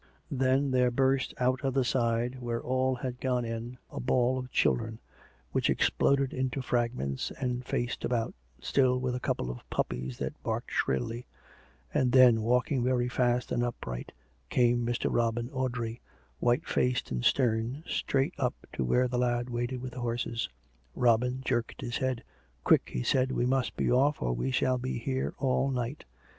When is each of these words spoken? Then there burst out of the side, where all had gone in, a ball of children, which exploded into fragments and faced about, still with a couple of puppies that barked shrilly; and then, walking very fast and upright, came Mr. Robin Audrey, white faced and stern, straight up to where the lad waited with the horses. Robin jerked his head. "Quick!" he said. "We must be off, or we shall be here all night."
Then 0.31 0.71
there 0.71 0.89
burst 0.89 1.31
out 1.37 1.61
of 1.63 1.75
the 1.75 1.83
side, 1.85 2.39
where 2.41 2.59
all 2.63 2.95
had 2.95 3.19
gone 3.21 3.45
in, 3.45 3.77
a 3.91 3.99
ball 3.99 4.39
of 4.39 4.49
children, 4.49 4.97
which 5.51 5.69
exploded 5.69 6.33
into 6.33 6.63
fragments 6.63 7.29
and 7.39 7.63
faced 7.63 8.03
about, 8.03 8.33
still 8.59 8.99
with 8.99 9.13
a 9.13 9.19
couple 9.19 9.51
of 9.51 9.69
puppies 9.69 10.17
that 10.17 10.41
barked 10.41 10.71
shrilly; 10.71 11.27
and 11.93 12.13
then, 12.13 12.41
walking 12.41 12.83
very 12.83 13.07
fast 13.07 13.51
and 13.51 13.61
upright, 13.63 14.11
came 14.49 14.83
Mr. 14.83 15.05
Robin 15.07 15.51
Audrey, 15.51 16.01
white 16.39 16.65
faced 16.65 17.11
and 17.11 17.23
stern, 17.23 17.83
straight 17.85 18.33
up 18.39 18.55
to 18.73 18.83
where 18.83 19.07
the 19.07 19.19
lad 19.19 19.51
waited 19.51 19.79
with 19.83 19.91
the 19.91 19.99
horses. 20.01 20.49
Robin 20.95 21.41
jerked 21.45 21.79
his 21.81 21.97
head. 21.97 22.23
"Quick!" 22.63 22.89
he 22.91 23.03
said. 23.03 23.31
"We 23.31 23.45
must 23.45 23.77
be 23.77 23.91
off, 23.91 24.19
or 24.19 24.33
we 24.33 24.49
shall 24.49 24.79
be 24.79 24.97
here 24.97 25.35
all 25.37 25.69
night." 25.69 26.05